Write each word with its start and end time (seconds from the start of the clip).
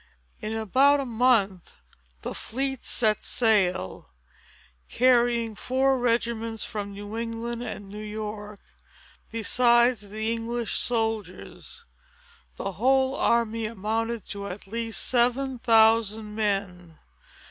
In 0.41 0.55
about 0.55 0.99
a 0.99 1.05
month, 1.05 1.75
the 2.23 2.33
fleet 2.33 2.83
set 2.83 3.21
sail, 3.21 4.09
carrying 4.89 5.53
four 5.53 5.95
regiments 5.99 6.65
from 6.65 6.91
New 6.93 7.15
England 7.15 7.61
and 7.61 7.87
New 7.87 8.01
York, 8.03 8.59
besides 9.31 10.09
the 10.09 10.33
English 10.33 10.73
soldiers. 10.75 11.85
The 12.55 12.71
whole 12.71 13.13
army 13.15 13.67
amounted 13.67 14.25
to 14.29 14.47
at 14.47 14.65
least 14.65 15.05
seven 15.05 15.59
thousand 15.59 16.33
men. 16.33 16.97